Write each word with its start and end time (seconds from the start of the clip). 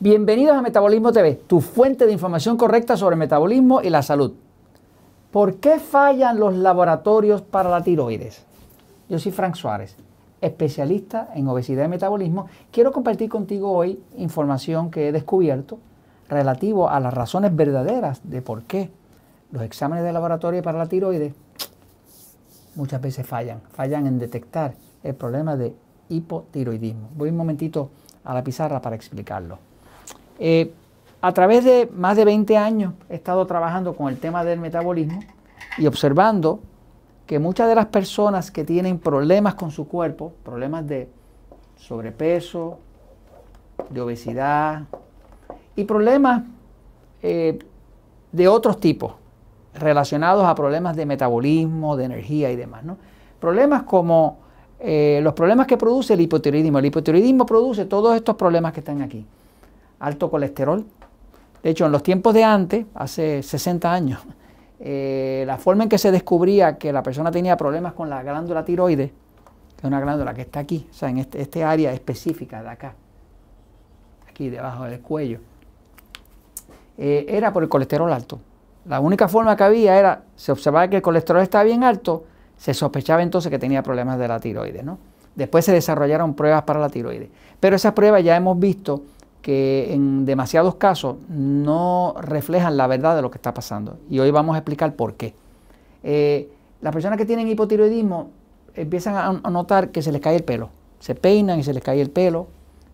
Bienvenidos 0.00 0.56
a 0.56 0.62
Metabolismo 0.62 1.10
TV, 1.10 1.34
tu 1.34 1.60
fuente 1.60 2.06
de 2.06 2.12
información 2.12 2.56
correcta 2.56 2.96
sobre 2.96 3.16
metabolismo 3.16 3.82
y 3.82 3.90
la 3.90 4.02
salud. 4.02 4.32
¿Por 5.32 5.56
qué 5.56 5.80
fallan 5.80 6.38
los 6.38 6.54
laboratorios 6.54 7.42
para 7.42 7.68
la 7.68 7.82
tiroides? 7.82 8.44
Yo 9.08 9.18
soy 9.18 9.32
Frank 9.32 9.56
Suárez, 9.56 9.96
especialista 10.40 11.30
en 11.34 11.48
obesidad 11.48 11.84
y 11.84 11.88
metabolismo. 11.88 12.46
Quiero 12.70 12.92
compartir 12.92 13.28
contigo 13.28 13.72
hoy 13.72 14.00
información 14.16 14.92
que 14.92 15.08
he 15.08 15.12
descubierto 15.12 15.80
relativo 16.28 16.88
a 16.88 17.00
las 17.00 17.12
razones 17.12 17.56
verdaderas 17.56 18.20
de 18.22 18.40
por 18.40 18.62
qué 18.62 18.92
los 19.50 19.64
exámenes 19.64 20.04
de 20.04 20.12
laboratorio 20.12 20.62
para 20.62 20.78
la 20.78 20.86
tiroides 20.86 21.34
muchas 22.76 23.00
veces 23.00 23.26
fallan, 23.26 23.62
fallan 23.72 24.06
en 24.06 24.20
detectar 24.20 24.74
el 25.02 25.16
problema 25.16 25.56
de 25.56 25.74
hipotiroidismo. 26.08 27.08
Voy 27.16 27.30
un 27.30 27.36
momentito 27.36 27.90
a 28.22 28.32
la 28.32 28.44
pizarra 28.44 28.80
para 28.80 28.94
explicarlo. 28.94 29.58
Eh, 30.38 30.72
a 31.20 31.32
través 31.32 31.64
de 31.64 31.90
más 31.92 32.16
de 32.16 32.24
20 32.24 32.56
años 32.56 32.94
he 33.10 33.16
estado 33.16 33.44
trabajando 33.46 33.96
con 33.96 34.08
el 34.08 34.18
tema 34.18 34.44
del 34.44 34.60
metabolismo 34.60 35.20
y 35.76 35.86
observando 35.86 36.60
que 37.26 37.40
muchas 37.40 37.68
de 37.68 37.74
las 37.74 37.86
personas 37.86 38.50
que 38.50 38.64
tienen 38.64 38.98
problemas 38.98 39.54
con 39.54 39.70
su 39.70 39.88
cuerpo, 39.88 40.32
problemas 40.44 40.86
de 40.86 41.08
sobrepeso, 41.76 42.78
de 43.90 44.00
obesidad 44.00 44.84
y 45.74 45.84
problemas 45.84 46.44
eh, 47.22 47.58
de 48.30 48.48
otros 48.48 48.78
tipos 48.78 49.14
relacionados 49.74 50.44
a 50.44 50.54
problemas 50.54 50.96
de 50.96 51.04
metabolismo, 51.04 51.96
de 51.96 52.04
energía 52.04 52.50
y 52.50 52.56
demás. 52.56 52.84
Problemas 53.40 53.82
como 53.82 54.38
eh, 54.78 55.20
los 55.22 55.34
problemas 55.34 55.66
que 55.66 55.76
produce 55.76 56.14
el 56.14 56.20
hipotiroidismo. 56.20 56.78
El 56.78 56.86
hipotiroidismo 56.86 57.44
produce 57.44 57.84
todos 57.84 58.14
estos 58.14 58.36
problemas 58.36 58.72
que 58.72 58.80
están 58.80 59.02
aquí 59.02 59.26
alto 60.00 60.30
colesterol. 60.30 60.84
De 61.62 61.70
hecho, 61.70 61.86
en 61.86 61.92
los 61.92 62.02
tiempos 62.02 62.34
de 62.34 62.44
antes, 62.44 62.86
hace 62.94 63.42
60 63.42 63.92
años, 63.92 64.20
eh, 64.80 65.44
la 65.46 65.58
forma 65.58 65.84
en 65.84 65.88
que 65.88 65.98
se 65.98 66.12
descubría 66.12 66.78
que 66.78 66.92
la 66.92 67.02
persona 67.02 67.30
tenía 67.30 67.56
problemas 67.56 67.94
con 67.94 68.08
la 68.08 68.22
glándula 68.22 68.64
tiroides, 68.64 69.10
que 69.10 69.78
es 69.78 69.84
una 69.84 70.00
glándula 70.00 70.34
que 70.34 70.42
está 70.42 70.60
aquí, 70.60 70.86
o 70.90 70.94
sea, 70.94 71.08
en 71.08 71.18
este, 71.18 71.40
este 71.40 71.64
área 71.64 71.92
específica 71.92 72.62
de 72.62 72.68
acá, 72.68 72.94
aquí 74.28 74.50
debajo 74.50 74.84
del 74.84 75.00
cuello, 75.00 75.40
eh, 76.96 77.26
era 77.28 77.52
por 77.52 77.62
el 77.62 77.68
colesterol 77.68 78.12
alto. 78.12 78.40
La 78.84 79.00
única 79.00 79.28
forma 79.28 79.56
que 79.56 79.64
había 79.64 79.98
era, 79.98 80.22
se 80.36 80.52
observaba 80.52 80.88
que 80.88 80.96
el 80.96 81.02
colesterol 81.02 81.42
estaba 81.42 81.64
bien 81.64 81.82
alto, 81.82 82.24
se 82.56 82.72
sospechaba 82.72 83.22
entonces 83.22 83.50
que 83.50 83.58
tenía 83.58 83.82
problemas 83.82 84.18
de 84.18 84.28
la 84.28 84.40
tiroides, 84.40 84.84
¿no? 84.84 84.98
Después 85.34 85.64
se 85.64 85.72
desarrollaron 85.72 86.34
pruebas 86.34 86.62
para 86.62 86.80
la 86.80 86.88
tiroides. 86.88 87.28
Pero 87.60 87.76
esas 87.76 87.92
pruebas 87.92 88.24
ya 88.24 88.34
hemos 88.34 88.58
visto 88.58 89.02
que 89.42 89.92
en 89.92 90.24
demasiados 90.24 90.74
casos 90.76 91.16
no 91.28 92.14
reflejan 92.20 92.76
la 92.76 92.86
verdad 92.86 93.16
de 93.16 93.22
lo 93.22 93.30
que 93.30 93.38
está 93.38 93.54
pasando. 93.54 93.98
Y 94.10 94.18
hoy 94.18 94.30
vamos 94.30 94.54
a 94.54 94.58
explicar 94.58 94.94
por 94.94 95.14
qué. 95.14 95.34
Eh, 96.02 96.50
las 96.80 96.92
personas 96.92 97.18
que 97.18 97.26
tienen 97.26 97.48
hipotiroidismo 97.48 98.30
empiezan 98.74 99.40
a, 99.44 99.50
notar 99.50 99.90
que 99.90 100.02
se 100.02 100.12
les 100.12 100.20
cae 100.20 100.36
el 100.36 100.44
pelo. 100.44 100.70
Se 101.00 101.14
peinan 101.14 101.58
y 101.58 101.62
se 101.62 101.72
les 101.72 101.82
cae 101.82 102.00
el 102.00 102.10
pelo. 102.10 102.48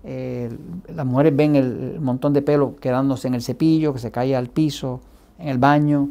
Eh, 0.05 0.51
las 0.95 1.07
mujeres 1.07 1.35
ven 1.35 1.57
el, 1.57 2.01
montón 2.01 2.33
de 2.33 2.43
pelo 2.43 2.77
quedándose 2.77 3.29
en 3.29 3.35
el 3.35 3.43
cepillo, 3.43 3.93
que 3.93 3.99
se 3.99 4.11
cae 4.11 4.37
al 4.37 4.49
piso, 4.49 5.01
en 5.39 5.49
el 5.49 5.59
baño. 5.59 6.09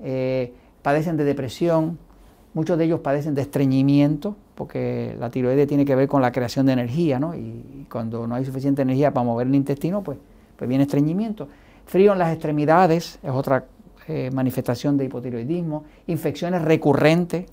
Eh, 0.00 0.52
padecen 0.82 1.16
de 1.16 1.24
depresión. 1.24 1.98
Muchos 2.56 2.78
de 2.78 2.86
ellos 2.86 3.00
padecen 3.00 3.34
de 3.34 3.42
estreñimiento, 3.42 4.34
porque 4.54 5.14
la 5.20 5.28
tiroides 5.28 5.68
tiene 5.68 5.84
que 5.84 5.94
ver 5.94 6.08
con 6.08 6.22
la 6.22 6.32
creación 6.32 6.64
de 6.64 6.72
energía, 6.72 7.20
¿no? 7.20 7.34
Y, 7.34 7.86
cuando 7.92 8.26
no 8.26 8.34
hay 8.34 8.46
suficiente 8.46 8.80
energía 8.80 9.12
para 9.12 9.26
mover 9.26 9.46
el 9.46 9.54
intestino, 9.54 10.02
pues, 10.02 10.16
pues 10.56 10.66
viene 10.66 10.84
estreñimiento. 10.84 11.48
Frío 11.84 12.14
en 12.14 12.18
las 12.18 12.32
extremidades 12.32 13.18
es 13.22 13.30
otra 13.30 13.66
eh, 14.08 14.30
manifestación 14.32 14.96
de 14.96 15.04
hipotiroidismo. 15.04 15.84
Infecciones 16.06 16.62
recurrentes, 16.62 17.44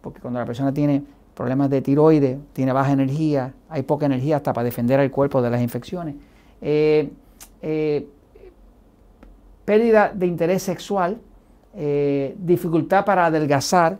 porque 0.00 0.20
cuando 0.20 0.38
la 0.38 0.46
persona 0.46 0.72
tiene 0.72 1.02
problemas 1.34 1.68
de 1.68 1.82
tiroides, 1.82 2.38
tiene 2.52 2.72
baja 2.72 2.92
energía, 2.92 3.52
hay 3.68 3.82
poca 3.82 4.06
energía 4.06 4.36
hasta 4.36 4.52
para 4.52 4.66
defender 4.66 5.00
al 5.00 5.10
cuerpo 5.10 5.42
de 5.42 5.50
las 5.50 5.62
infecciones. 5.62 6.14
Eh, 6.62 7.10
eh, 7.60 8.06
pérdida 9.64 10.12
de 10.14 10.26
interés 10.28 10.62
sexual, 10.62 11.18
dificultad 12.38 13.04
para 13.04 13.26
adelgazar, 13.26 13.98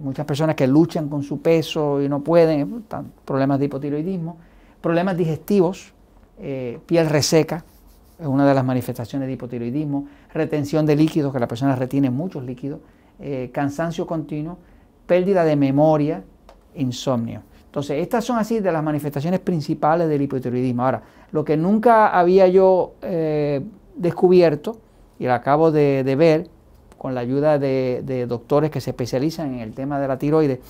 muchas 0.00 0.26
personas 0.26 0.56
que 0.56 0.66
luchan 0.66 1.08
con 1.08 1.22
su 1.22 1.40
peso 1.40 2.00
y 2.02 2.08
no 2.08 2.20
pueden, 2.20 2.60
eh, 2.60 3.02
problemas 3.24 3.58
de 3.58 3.66
hipotiroidismo, 3.66 4.36
problemas 4.80 5.16
digestivos, 5.16 5.92
eh, 6.38 6.78
piel 6.86 7.08
reseca, 7.08 7.64
es 8.18 8.26
una 8.26 8.46
de 8.46 8.54
las 8.54 8.64
manifestaciones 8.64 9.26
de 9.26 9.34
hipotiroidismo, 9.34 10.06
retención 10.32 10.86
de 10.86 10.96
líquidos, 10.96 11.32
que 11.32 11.38
la 11.38 11.48
persona 11.48 11.74
retiene 11.74 12.10
muchos 12.10 12.44
líquidos, 12.44 12.80
cansancio 13.52 14.06
continuo, 14.06 14.58
pérdida 15.06 15.44
de 15.44 15.56
memoria, 15.56 16.22
insomnio. 16.74 17.42
Entonces, 17.66 18.00
estas 18.00 18.24
son 18.24 18.38
así 18.38 18.60
de 18.60 18.70
las 18.70 18.82
manifestaciones 18.82 19.40
principales 19.40 20.08
del 20.08 20.22
hipotiroidismo. 20.22 20.84
Ahora, 20.84 21.02
lo 21.32 21.44
que 21.44 21.56
nunca 21.56 22.08
había 22.08 22.46
yo 22.46 22.94
descubierto, 23.96 24.78
y 25.18 25.24
lo 25.24 25.34
acabo 25.34 25.72
de 25.72 26.14
ver, 26.16 26.48
con 27.04 27.14
la 27.14 27.20
ayuda 27.20 27.58
de, 27.58 28.24
doctores 28.26 28.70
que 28.70 28.80
se 28.80 28.88
especializan 28.88 29.52
en 29.52 29.60
el 29.60 29.74
tema 29.74 30.00
de 30.00 30.08
la 30.08 30.16
tiroides. 30.16 30.60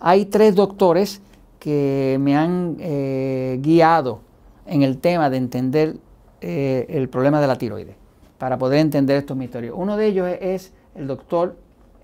Hay 0.00 0.24
tres 0.24 0.56
doctores 0.56 1.22
que 1.60 2.16
me 2.20 2.36
han 2.36 2.76
eh, 2.80 3.60
guiado 3.62 4.18
en 4.66 4.82
el 4.82 4.98
tema 4.98 5.30
de 5.30 5.36
entender 5.36 5.96
eh, 6.40 6.86
el 6.88 7.08
problema 7.08 7.40
de 7.40 7.46
la 7.46 7.56
tiroides, 7.56 7.94
para 8.36 8.58
poder 8.58 8.80
entender 8.80 9.18
estos 9.18 9.36
misterios. 9.36 9.76
Uno 9.78 9.96
de 9.96 10.06
ellos 10.06 10.28
es 10.40 10.72
el 10.96 11.06
doctor 11.06 11.54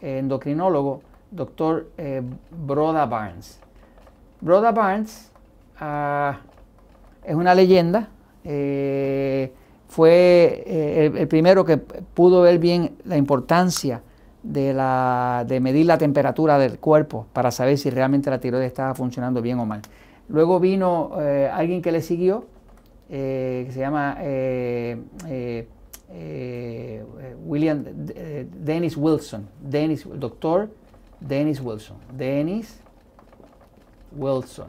eh, 0.01 0.19
endocrinólogo, 0.19 1.01
doctor 1.33 1.89
Broda 2.53 3.05
Barnes. 3.07 3.59
Broda 4.41 4.71
Barnes 4.71 5.33
ah, 5.81 6.39
es 7.25 7.35
una 7.35 7.53
leyenda 7.53 8.09
fue 9.93 10.65
eh, 10.67 11.13
el, 11.15 11.29
primero 11.29 11.67
que 11.67 11.77
pudo 11.77 12.41
ver 12.41 12.59
bien 12.59 12.97
la 13.05 13.19
importancia 13.19 14.01
de, 14.43 14.73
la, 14.73 15.45
de 15.47 15.61
medir 15.61 15.85
la 15.85 15.99
temperatura 15.99 16.59
del 16.59 16.79
cuerpo 16.79 17.27
para 17.35 17.51
saber 17.51 17.77
si 17.77 17.91
realmente 17.91 18.31
la 18.31 18.41
tiroides 18.41 18.69
estaba 18.69 18.95
funcionando 18.95 19.43
bien 19.43 19.59
o 19.59 19.67
mal. 19.67 19.83
Luego 20.31 20.61
vino 20.61 21.11
eh, 21.21 21.51
alguien 21.53 21.83
que 21.83 21.93
le 21.93 22.01
siguió, 22.01 22.47
eh, 23.11 23.65
que 23.67 23.73
se 23.73 23.81
llama 23.81 24.17
William 27.45 27.85
Dennis 28.65 28.97
Wilson, 28.97 29.47
Dennis, 29.61 30.09
doctor 30.15 30.71
Dennis 31.21 31.61
Wilson, 31.61 31.99
Dennis 32.17 32.81
Wilson. 34.17 34.69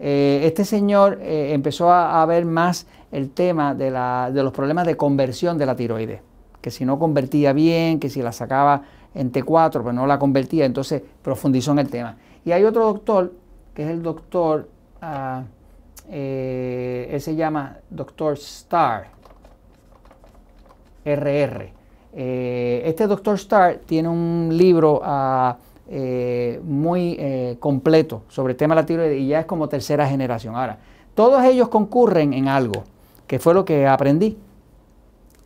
Este 0.00 0.64
señor 0.64 1.18
empezó 1.22 1.92
a, 1.92 2.24
ver 2.24 2.46
más 2.46 2.86
el 3.12 3.30
tema 3.30 3.74
de, 3.74 3.90
los 3.90 4.52
problemas 4.52 4.86
de 4.86 4.96
conversión 4.96 5.58
de 5.58 5.66
la 5.66 5.76
tiroides, 5.76 6.20
que 6.60 6.70
si 6.70 6.84
no 6.84 6.98
convertía 6.98 7.52
bien, 7.52 8.00
que 8.00 8.08
si 8.08 8.22
la 8.22 8.32
sacaba 8.32 8.82
en 9.14 9.30
T4, 9.30 9.72
pero 9.72 9.92
no 9.92 10.06
la 10.06 10.18
convertía, 10.18 10.64
entonces 10.64 11.02
profundizó 11.22 11.72
en 11.72 11.80
el 11.80 11.90
tema. 11.90 12.16
Y 12.44 12.52
hay 12.52 12.64
otro 12.64 12.84
doctor, 12.84 13.32
que 13.74 13.82
es 13.82 13.90
el 13.90 14.02
doctor, 14.02 14.68
uh, 15.02 15.42
él 16.10 17.20
se 17.20 17.36
llama 17.36 17.76
doctor 17.90 18.34
Starr, 18.34 19.08
RR. 21.04 21.72
Eh, 22.12 22.82
este 22.84 23.06
doctor 23.06 23.36
Starr 23.36 23.80
tiene 23.86 24.08
un 24.08 24.48
libro 24.52 25.00
ah, 25.04 25.56
eh, 25.90 26.60
muy 26.64 27.56
completo 27.58 28.22
sobre 28.28 28.52
el 28.52 28.56
tema 28.56 28.74
de 28.74 28.82
la 28.82 28.86
tiroides 28.86 29.18
y 29.18 29.28
ya 29.28 29.40
es 29.40 29.46
como 29.46 29.68
tercera 29.68 30.06
generación. 30.06 30.54
Ahora, 30.54 30.78
todos 31.14 31.42
ellos 31.44 31.68
concurren 31.68 32.32
en 32.32 32.48
algo 32.48 32.84
que 33.26 33.38
fue 33.38 33.54
lo 33.54 33.64
que 33.64 33.86
aprendí. 33.86 34.38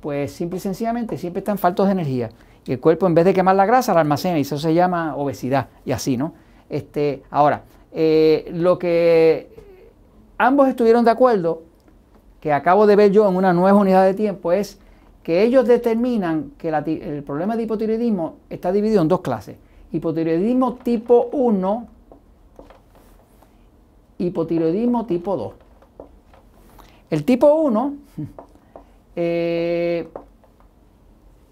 pues 0.00 0.32
simple 0.32 0.56
y 0.56 0.60
sencillamente 0.60 1.18
siempre 1.18 1.40
están 1.40 1.58
faltos 1.58 1.86
de 1.86 1.92
energía. 1.92 2.30
Y 2.66 2.72
el 2.72 2.80
cuerpo 2.80 3.06
en 3.06 3.14
vez 3.14 3.24
de 3.24 3.34
quemar 3.34 3.56
la 3.56 3.66
grasa 3.66 3.94
la 3.94 4.00
almacena 4.00 4.38
y 4.38 4.42
eso 4.42 4.58
se 4.58 4.74
llama 4.74 5.16
obesidad 5.16 5.68
y 5.84 5.92
así, 5.92 6.16
¿no? 6.16 6.34
Este, 6.68 7.22
ahora, 7.30 7.64
eh, 7.92 8.50
lo 8.54 8.78
que 8.78 9.50
ambos 10.38 10.68
estuvieron 10.68 11.04
de 11.04 11.10
acuerdo, 11.10 11.62
que 12.40 12.52
acabo 12.52 12.86
de 12.86 12.96
ver 12.96 13.10
yo 13.10 13.28
en 13.28 13.36
una 13.36 13.52
nueva 13.52 13.78
unidad 13.78 14.04
de 14.04 14.14
tiempo, 14.14 14.52
es 14.52 14.78
que 15.22 15.42
ellos 15.42 15.66
determinan 15.66 16.52
que 16.56 16.68
el 16.68 17.22
problema 17.22 17.56
de 17.56 17.64
hipotiroidismo 17.64 18.36
está 18.48 18.72
dividido 18.72 19.02
en 19.02 19.08
dos 19.08 19.20
clases. 19.20 19.56
Hipotiroidismo 19.92 20.74
tipo 20.74 21.28
1, 21.32 21.88
hipotiroidismo 24.18 25.06
tipo 25.06 25.36
2. 25.36 25.52
El 27.10 27.24
tipo 27.24 27.52
1, 27.52 27.94
eh, 29.16 30.08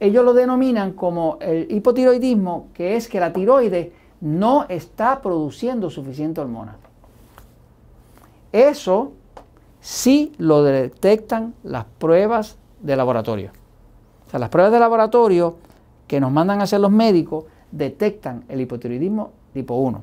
ellos 0.01 0.25
lo 0.25 0.33
denominan 0.33 0.93
como 0.93 1.39
el 1.41 1.71
hipotiroidismo, 1.71 2.69
que 2.75 2.97
es 2.97 3.09
que 3.09 3.21
la 3.21 3.33
tiroides 3.33 3.89
no 4.21 4.67
está 4.69 5.21
produciendo 5.21 5.91
suficiente 5.91 6.41
hormona. 6.41 6.77
Eso 8.53 9.13
sí 9.81 10.33
lo 10.39 10.63
detectan 10.63 11.55
las 11.63 11.85
pruebas 11.85 12.57
de 12.81 12.97
laboratorio. 12.97 13.51
O 14.27 14.31
sea, 14.31 14.41
las 14.41 14.49
pruebas 14.49 14.73
de 14.73 14.81
laboratorio 14.81 15.57
que 16.07 16.21
nos 16.21 16.33
mandan 16.33 16.61
a 16.61 16.65
hacer 16.65 16.81
los 16.81 16.91
médicos 16.91 17.45
detectan 17.71 18.45
el 18.49 18.61
hipotiroidismo 18.61 19.33
tipo 19.53 19.75
1. 19.75 20.03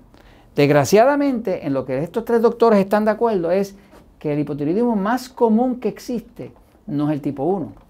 Desgraciadamente, 0.55 1.65
en 1.65 1.73
lo 1.73 1.85
que 1.85 2.01
estos 2.03 2.23
tres 2.25 2.41
doctores 2.41 2.79
están 2.79 3.05
de 3.05 3.11
acuerdo 3.11 3.51
es 3.51 3.75
que 4.19 4.33
el 4.33 4.39
hipotiroidismo 4.39 4.95
más 4.95 5.29
común 5.29 5.79
que 5.79 5.89
existe 5.89 6.51
no 6.87 7.09
es 7.09 7.13
el 7.13 7.21
tipo 7.21 7.43
1. 7.43 7.84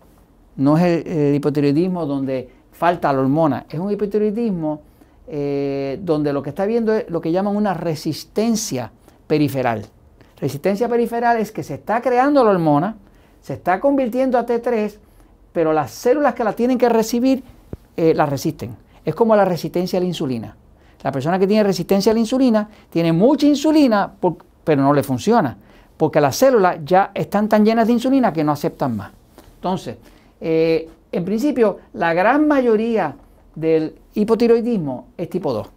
No 0.58 0.78
es 0.78 1.06
el, 1.06 1.36
hipotiroidismo 1.36 2.06
donde 2.06 2.50
falta 2.72 3.12
la 3.12 3.20
hormona. 3.20 3.66
Es 3.70 3.80
un 3.80 3.92
hipotiroidismo 3.92 4.82
eh, 5.28 6.00
donde 6.02 6.32
lo 6.34 6.42
que 6.44 6.50
está 6.50 6.66
viendo 6.66 6.94
es 6.94 7.10
lo 7.10 7.22
que 7.22 7.32
llaman 7.32 7.56
una 7.56 7.74
resistencia 7.74 8.92
periferal. 9.28 9.86
Resistencia 10.40 10.88
periferal 10.88 11.38
es 11.38 11.52
que 11.52 11.64
se 11.64 11.76
está 11.76 12.02
creando 12.02 12.44
la 12.44 12.52
hormona, 12.52 12.96
se 13.42 13.54
está 13.54 13.80
convirtiendo 13.80 14.38
a 14.38 14.46
T3, 14.46 14.96
pero 15.52 15.72
las 15.72 15.92
células 15.92 16.34
que 16.36 16.44
la 16.44 16.54
tienen 16.54 16.78
que 16.78 16.90
recibir 16.90 17.44
eh, 17.96 18.14
la 18.14 18.26
resisten. 18.26 18.76
Es 19.04 19.16
como 19.16 19.36
la 19.36 19.46
resistencia 19.46 19.98
a 19.98 20.02
la 20.02 20.08
insulina. 20.08 20.56
La 21.04 21.12
persona 21.12 21.38
que 21.38 21.48
tiene 21.48 21.64
resistencia 21.64 22.12
a 22.12 22.14
la 22.14 22.20
insulina 22.20 22.68
tiene 22.90 23.14
mucha 23.14 23.46
insulina, 23.46 24.12
pero 24.64 24.82
no 24.82 24.92
le 24.92 25.04
funciona, 25.04 25.56
porque 25.96 26.20
las 26.20 26.36
células 26.36 26.80
ya 26.84 27.12
están 27.14 27.48
tan 27.48 27.64
llenas 27.64 27.88
de 27.88 27.94
insulina 27.94 28.34
que 28.34 28.44
no 28.44 28.52
aceptan 28.52 28.98
más. 28.98 29.12
Entonces, 29.58 29.98
eh, 30.42 30.90
en 31.12 31.26
principio, 31.26 31.80
la 31.94 32.14
gran 32.14 32.48
mayoría 32.48 33.16
del 33.56 33.98
hipotiroidismo 34.14 35.08
es 35.18 35.30
tipo 35.30 35.54
2. 35.54 35.70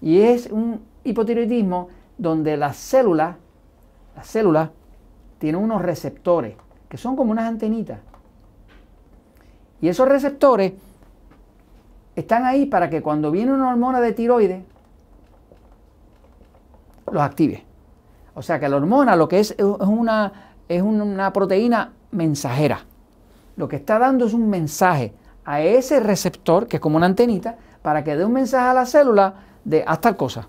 Y 0.00 0.20
es 0.20 0.46
un 0.46 0.80
hipotiroidismo 1.04 1.88
donde 2.16 2.56
las 2.56 2.76
células, 2.76 3.36
las 4.16 4.26
células 4.26 4.70
tienen 5.38 5.62
unos 5.62 5.82
receptores 5.82 6.54
que 6.88 6.96
son 6.96 7.16
como 7.16 7.32
unas 7.32 7.48
antenitas 7.48 7.98
y 9.82 9.88
esos 9.88 10.08
receptores 10.08 10.72
están 12.14 12.44
ahí 12.44 12.66
para 12.66 12.88
que 12.88 13.02
cuando 13.02 13.32
viene 13.32 13.52
una 13.52 13.68
hormona 13.68 14.00
de 14.00 14.12
tiroides, 14.12 14.62
los 17.10 17.20
active. 17.20 17.64
O 18.34 18.42
sea 18.42 18.60
que 18.60 18.68
la 18.68 18.76
hormona 18.76 19.16
lo 19.16 19.28
que 19.28 19.40
es 19.40 19.50
es 19.50 19.64
una, 19.64 20.32
es 20.68 20.80
una 20.82 21.32
proteína 21.32 21.92
mensajera. 22.12 22.86
Lo 23.56 23.68
que 23.68 23.76
está 23.76 23.98
dando 23.98 24.26
es 24.26 24.32
un 24.32 24.48
mensaje 24.48 25.14
a 25.44 25.60
ese 25.60 26.00
receptor, 26.00 26.66
que 26.66 26.76
es 26.76 26.80
como 26.80 26.96
una 26.96 27.06
antenita, 27.06 27.56
para 27.82 28.04
que 28.04 28.16
dé 28.16 28.24
un 28.24 28.32
mensaje 28.32 28.68
a 28.68 28.74
la 28.74 28.86
célula 28.86 29.34
de 29.64 29.84
haz 29.86 30.00
tal 30.00 30.16
cosa. 30.16 30.48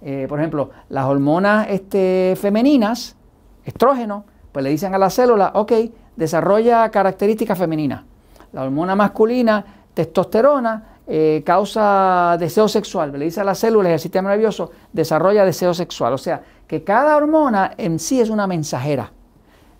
Eh, 0.00 0.26
por 0.28 0.38
ejemplo, 0.38 0.70
las 0.88 1.04
hormonas 1.06 1.66
este, 1.70 2.34
femeninas, 2.40 3.16
estrógeno, 3.64 4.24
pues 4.52 4.62
le 4.62 4.70
dicen 4.70 4.94
a 4.94 4.98
la 4.98 5.10
célula, 5.10 5.52
ok, 5.54 5.72
desarrolla 6.16 6.88
características 6.90 7.58
femeninas. 7.58 8.04
La 8.52 8.62
hormona 8.62 8.94
masculina, 8.94 9.64
testosterona, 9.92 10.98
eh, 11.06 11.42
causa 11.44 12.36
deseo 12.38 12.68
sexual. 12.68 13.12
Le 13.12 13.24
dice 13.24 13.40
a 13.40 13.44
las 13.44 13.58
células 13.58 13.90
del 13.90 13.98
sistema 13.98 14.30
nervioso, 14.30 14.70
desarrolla 14.92 15.44
deseo 15.44 15.74
sexual. 15.74 16.12
O 16.12 16.18
sea, 16.18 16.42
que 16.66 16.84
cada 16.84 17.16
hormona 17.16 17.72
en 17.76 17.98
sí 17.98 18.20
es 18.20 18.30
una 18.30 18.46
mensajera. 18.46 19.12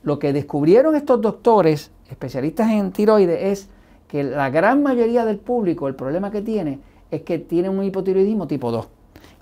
Lo 0.02 0.18
que 0.18 0.32
descubrieron 0.32 0.96
estos 0.96 1.20
doctores, 1.20 1.90
especialistas 2.08 2.70
en 2.70 2.92
tiroides, 2.92 3.42
es 3.42 3.68
que 4.08 4.24
la 4.24 4.50
gran 4.50 4.82
mayoría 4.82 5.24
del 5.24 5.38
público, 5.38 5.88
el 5.88 5.94
problema 5.94 6.30
que 6.30 6.42
tiene 6.42 6.80
es 7.10 7.22
que 7.22 7.38
tiene 7.38 7.68
un 7.68 7.82
hipotiroidismo 7.84 8.46
tipo 8.46 8.70
2, 8.70 8.88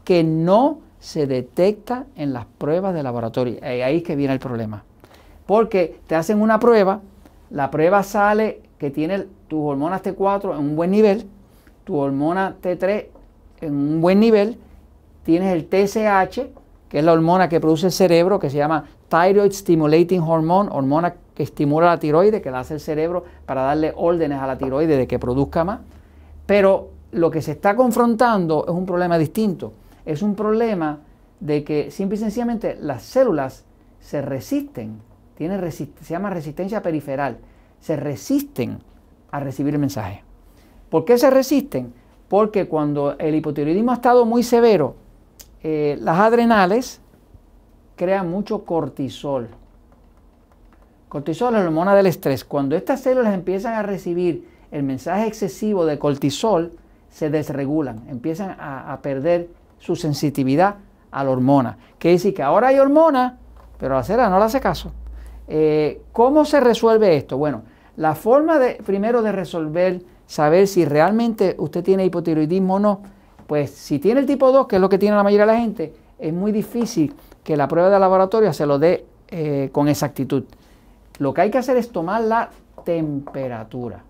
que 0.04 0.24
no 0.24 0.78
se 0.98 1.26
detecta 1.26 2.06
en 2.16 2.32
las 2.32 2.46
pruebas 2.46 2.94
de 2.94 3.02
laboratorio. 3.02 3.58
Ahí 3.62 3.98
es 3.98 4.02
que 4.02 4.16
viene 4.16 4.32
el 4.32 4.40
problema. 4.40 4.84
Porque 5.46 6.00
te 6.06 6.14
hacen 6.14 6.40
una 6.40 6.58
prueba, 6.58 7.00
la 7.50 7.70
prueba 7.70 8.02
sale 8.02 8.62
que 8.78 8.90
tiene 8.90 9.26
tus 9.48 9.60
hormonas 9.60 10.02
T4 10.02 10.54
en 10.54 10.58
un 10.58 10.76
buen 10.76 10.90
nivel, 10.90 11.26
tu 11.84 11.96
hormona 11.96 12.56
T3 12.60 13.06
en 13.60 13.74
un 13.74 14.00
buen 14.00 14.18
nivel, 14.18 14.58
tienes 15.24 15.52
el 15.52 15.66
TSH, 15.66 16.40
que 16.88 16.98
es 16.98 17.04
la 17.04 17.12
hormona 17.12 17.48
que 17.48 17.60
produce 17.60 17.86
el 17.86 17.92
cerebro, 17.92 18.38
que 18.38 18.50
se 18.50 18.56
llama 18.56 18.84
Thyroid 19.08 19.52
Stimulating 19.52 20.20
Hormone, 20.20 20.70
hormona 20.72 21.14
que 21.36 21.44
estimula 21.44 21.86
la 21.86 22.00
tiroide, 22.00 22.42
que 22.42 22.50
la 22.50 22.60
hace 22.60 22.74
el 22.74 22.80
cerebro 22.80 23.24
para 23.44 23.62
darle 23.62 23.92
órdenes 23.94 24.40
a 24.40 24.46
la 24.48 24.58
tiroide 24.58 24.96
de 24.96 25.06
que 25.06 25.20
produzca 25.20 25.62
más. 25.62 25.80
Pero 26.46 26.90
lo 27.12 27.30
que 27.30 27.42
se 27.42 27.52
está 27.52 27.76
confrontando 27.76 28.64
es 28.66 28.72
un 28.72 28.86
problema 28.86 29.18
distinto. 29.18 29.72
Es 30.04 30.22
un 30.22 30.34
problema 30.34 31.00
de 31.38 31.62
que 31.62 31.90
simple 31.92 32.16
y 32.16 32.20
sencillamente 32.20 32.76
las 32.80 33.02
células 33.02 33.64
se 34.00 34.22
resisten, 34.22 35.00
tiene 35.36 35.70
se 35.70 35.86
llama 36.02 36.30
resistencia 36.30 36.82
periferal 36.82 37.38
se 37.80 37.96
resisten 37.96 38.78
a 39.30 39.40
recibir 39.40 39.74
el 39.74 39.80
mensaje. 39.80 40.22
¿Por 40.90 41.04
qué 41.04 41.18
se 41.18 41.30
resisten? 41.30 41.92
Porque 42.28 42.66
cuando 42.66 43.16
el 43.18 43.34
hipotiroidismo 43.34 43.92
ha 43.92 43.94
estado 43.94 44.24
muy 44.24 44.42
severo, 44.42 44.96
eh, 45.62 45.96
las 46.00 46.18
adrenales 46.18 47.00
crean 47.94 48.30
mucho 48.30 48.64
cortisol. 48.64 49.48
Cortisol 51.08 51.54
es 51.54 51.60
la 51.60 51.66
hormona 51.66 51.94
del 51.94 52.06
estrés. 52.06 52.44
Cuando 52.44 52.74
estas 52.74 53.00
células 53.00 53.32
empiezan 53.32 53.74
a 53.74 53.82
recibir 53.82 54.48
el 54.72 54.82
mensaje 54.82 55.26
excesivo 55.26 55.86
de 55.86 55.98
cortisol, 55.98 56.72
se 57.10 57.30
desregulan, 57.30 58.02
empiezan 58.08 58.56
a, 58.58 58.98
perder 59.02 59.48
su 59.78 59.94
sensitividad 59.94 60.76
a 61.10 61.24
la 61.24 61.30
hormona. 61.30 61.78
Quiere 61.98 62.16
decir 62.16 62.34
que 62.34 62.42
ahora 62.42 62.68
hay 62.68 62.78
hormona, 62.78 63.38
pero 63.78 63.94
la 63.94 64.02
célula 64.02 64.28
no 64.28 64.38
le 64.38 64.44
hace 64.44 64.60
caso. 64.60 64.92
Eh, 65.48 66.02
¿Cómo 66.12 66.44
se 66.44 66.60
resuelve 66.60 67.16
esto? 67.16 67.38
Bueno, 67.38 67.62
la 67.96 68.14
forma 68.14 68.58
primero 68.84 69.22
de 69.22 69.32
resolver, 69.32 70.02
saber 70.26 70.66
si 70.66 70.84
realmente 70.84 71.54
usted 71.58 71.84
tiene 71.84 72.04
hipotiroidismo 72.04 72.74
o 72.74 72.78
no, 72.80 73.00
pues 73.46 73.70
si 73.70 74.00
tiene 74.00 74.20
el 74.20 74.26
tipo 74.26 74.50
2, 74.50 74.66
que 74.66 74.76
es 74.76 74.82
lo 74.82 74.88
que 74.88 74.98
tiene 74.98 75.16
la 75.16 75.22
mayoría 75.22 75.46
de 75.46 75.52
la 75.52 75.58
gente, 75.58 75.94
es 76.18 76.32
muy 76.32 76.50
difícil 76.50 77.14
que 77.44 77.56
la 77.56 77.68
prueba 77.68 77.88
de 77.88 77.98
laboratorio 77.98 78.52
se 78.52 78.66
lo 78.66 78.78
dé 78.78 79.06
eh, 79.28 79.70
con 79.72 79.88
exactitud. 79.88 80.44
Lo 81.18 81.32
que 81.32 81.42
hay 81.42 81.50
que 81.50 81.58
hacer 81.58 81.76
es 81.76 81.90
tomar 81.90 82.22
la 82.22 82.50
temperatura. 82.84 84.04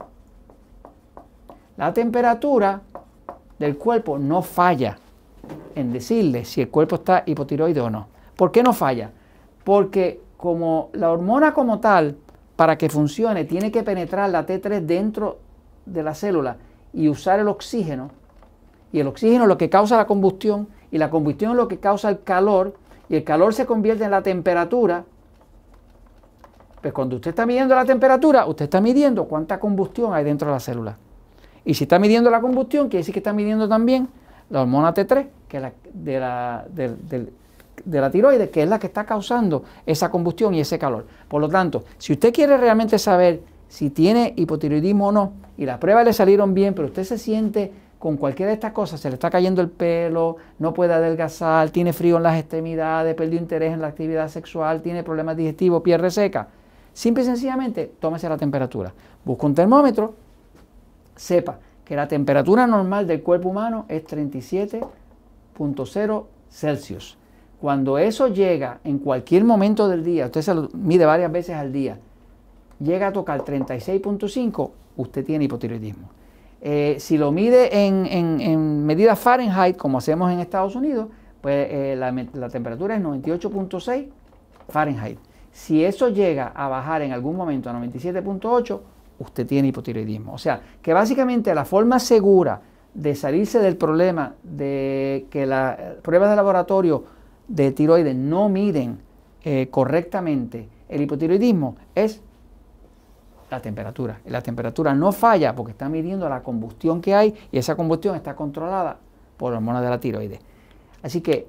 La 1.77 1.93
temperatura 1.93 2.81
del 3.59 3.77
cuerpo 3.77 4.19
no 4.19 4.43
falla 4.43 4.99
en 5.75 5.93
decirle 5.93 6.45
si 6.45 6.63
el 6.63 6.71
cuerpo 6.71 6.97
está 6.97 7.23
hipotiroide 7.27 7.81
o 7.81 7.91
no. 7.91 8.09
¿Por 8.35 8.51
qué 8.51 8.63
no 8.63 8.73
falla? 8.73 9.11
Porque 9.65 10.21
como 10.37 10.91
la 10.93 11.11
hormona 11.11 11.53
como 11.55 11.81
tal, 11.81 12.17
para 12.57 12.79
que 12.79 12.89
funcione, 12.89 13.45
tiene 13.45 13.71
que 13.71 13.83
penetrar 13.83 14.31
la 14.31 14.47
T3 14.47 14.81
dentro 14.81 15.39
de 15.85 16.03
la 16.03 16.15
célula 16.15 16.57
y 16.93 17.09
usar 17.09 17.39
el 17.39 17.49
oxígeno. 17.49 18.11
Y 18.93 19.01
el 19.01 19.07
oxígeno 19.07 19.45
es 19.45 19.49
lo 19.49 19.59
que 19.59 19.69
causa 19.69 19.97
la 19.97 20.07
combustión, 20.07 20.69
y 20.91 20.99
la 20.99 21.11
combustión 21.11 21.51
es 21.53 21.57
lo 21.57 21.69
que 21.69 21.79
causa 21.79 22.09
el 22.09 22.23
calor, 22.23 22.75
y 23.09 23.17
el 23.17 23.25
calor 23.25 23.53
se 23.53 23.67
convierte 23.67 24.05
en 24.05 24.11
la 24.11 24.23
temperatura. 24.23 25.05
Pues 26.81 26.93
cuando 26.93 27.17
usted 27.17 27.31
está 27.31 27.47
midiendo 27.47 27.75
la 27.75 27.85
temperatura, 27.85 28.47
usted 28.47 28.65
está 28.65 28.81
midiendo 28.81 29.25
cuánta 29.25 29.59
combustión 29.59 30.15
hay 30.15 30.25
dentro 30.25 30.49
de 30.49 30.55
la 30.55 30.61
célula. 30.61 30.97
Y 31.65 31.75
si 31.75 31.85
está 31.85 31.99
midiendo 31.99 32.31
la 32.31 32.41
combustión, 32.41 32.89
quiere 32.89 32.99
decir 32.99 33.13
que 33.13 33.21
está 33.21 33.33
midiendo 33.33 33.69
también 33.69 34.09
la 34.51 34.63
hormona 34.63 34.95
T3, 34.95 35.27
que 35.49 35.57
es 35.57 35.63
la, 35.63 35.73
de 35.93 36.21
la, 36.21 36.65
de 37.85 38.01
la 38.01 38.11
tiroides, 38.11 38.51
que 38.51 38.63
es 38.63 38.69
la 38.69 38.79
que 38.79 38.87
está 38.87 39.05
causando 39.05 39.65
esa 39.85 40.11
combustión 40.11 40.55
y 40.55 40.61
ese 40.61 40.79
calor. 40.79 41.07
Por 41.29 41.41
lo 41.41 41.49
tanto, 41.49 41.85
si 41.99 42.13
usted 42.13 42.33
quiere 42.33 42.57
realmente 42.57 42.99
saber 42.99 43.43
si 43.69 43.91
tiene 43.91 44.33
hipotiroidismo 44.37 45.09
o 45.09 45.13
no, 45.13 45.33
y 45.57 45.67
las 45.67 45.79
pruebas 45.79 46.05
le 46.05 46.13
salieron 46.13 46.55
bien, 46.55 46.75
pero 46.75 46.89
usted 46.89 47.05
se 47.05 47.19
siente 47.19 47.73
con 47.99 48.17
cualquiera 48.17 48.51
de 48.51 48.55
estas 48.55 48.73
cosas, 48.73 49.01
se 49.01 49.09
le 49.09 49.15
está 49.15 49.31
cayendo 49.31 49.63
el 49.63 49.71
pelo, 49.71 50.37
no 50.59 50.75
puede 50.75 50.95
adelgazar, 50.95 51.71
tiene 51.71 51.93
frío 51.93 52.19
en 52.19 52.23
las 52.23 52.39
extremidades, 52.39 53.15
perdió 53.15 53.39
interés 53.39 53.73
en 53.73 53.81
la 53.81 53.89
actividad 53.89 54.29
sexual, 54.29 54.83
tiene 54.83 55.03
problemas 55.03 55.37
digestivos, 55.37 55.83
piel 55.83 56.11
seca. 56.11 56.49
Simple 56.97 57.23
y 57.25 57.27
sencillamente, 57.27 57.93
tómese 58.01 58.27
la 58.27 58.39
temperatura. 58.39 58.95
Busca 59.23 59.45
un 59.45 59.55
termómetro, 59.55 60.15
sepa 61.15 61.59
que 61.85 61.95
la 61.95 62.09
temperatura 62.09 62.67
normal 62.67 63.07
del 63.07 63.23
cuerpo 63.23 63.51
humano 63.51 63.85
es 63.87 64.03
37.0 64.07 66.25
Celsius. 66.49 67.19
Cuando 67.61 67.99
eso 67.99 68.29
llega 68.29 68.81
en 68.83 68.99
cualquier 68.99 69.45
momento 69.45 69.91
del 69.91 70.03
día, 70.03 70.25
usted 70.25 70.41
se 70.41 70.55
lo 70.55 70.71
mide 70.73 71.05
varias 71.05 71.31
veces 71.31 71.57
al 71.57 71.71
día, 71.71 71.99
llega 72.81 73.09
a 73.09 73.13
tocar 73.13 73.45
36.5, 73.45 74.71
usted 74.97 75.23
tiene 75.23 75.45
hipotiroidismo. 75.45 76.09
Eh, 76.63 76.97
si 76.99 77.19
lo 77.19 77.31
mide 77.31 77.87
en, 77.87 78.87
medidas 78.87 79.19
Fahrenheit, 79.19 79.77
como 79.77 79.99
hacemos 79.99 80.33
en 80.33 80.41
Estados 80.41 80.75
Unidos, 80.75 81.09
pues 81.43 81.69
eh, 81.71 81.95
la 81.95 82.49
temperatura 82.49 82.97
es 82.97 83.03
98.6 83.03 84.07
Fahrenheit. 84.71 85.19
Si 85.57 85.83
eso 85.83 86.11
llega 86.11 86.49
a 86.49 86.69
bajar 86.69 87.01
en 87.01 87.13
algún 87.13 87.35
momento 87.35 87.71
a 87.71 87.73
97.8, 87.73 88.81
usted 89.21 89.47
tiene 89.47 89.69
hipotiroidismo. 89.69 90.35
O 90.35 90.39
sea, 90.39 90.61
que 90.83 90.93
básicamente 90.93 91.55
la 91.55 91.65
forma 91.65 91.99
segura 91.99 92.61
de 92.93 93.15
salirse 93.15 93.59
del 93.61 93.79
problema 93.79 94.35
de 94.43 95.27
que 95.31 95.47
las 95.47 95.79
pruebas 96.03 96.29
de 96.29 96.37
laboratorio 96.37 97.05
de 97.49 97.73
tiroides 97.73 98.15
no 98.15 98.51
miden 98.51 98.99
eh, 99.43 99.69
correctamente 99.71 100.69
el 100.91 101.01
hipotiroidismo 101.01 101.77
es 101.95 102.21
la 103.51 103.63
temperatura. 103.63 104.21
La 104.27 104.43
temperatura 104.43 104.95
no 104.95 105.11
falla 105.11 105.55
porque 105.55 105.73
está 105.73 105.89
midiendo 105.89 106.29
la 106.29 106.43
combustión 106.43 107.01
que 107.01 107.15
hay 107.15 107.35
y 107.51 107.57
esa 107.57 107.77
combustión 107.77 108.15
está 108.15 108.37
controlada 108.37 108.99
por 109.39 109.55
hormonas 109.55 109.83
de 109.83 109.89
la 109.89 109.99
tiroides. 109.99 110.41
Así 111.03 111.23
que 111.23 111.49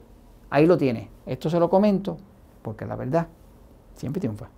ahí 0.49 0.65
lo 0.65 0.77
tiene. 0.77 1.09
Esto 1.25 1.49
se 1.49 1.59
lo 1.59 1.69
comento 1.69 2.17
porque 2.61 2.85
la 2.85 2.95
verdad 2.95 3.27
siempre 3.98 4.20
triunfa. 4.20 4.50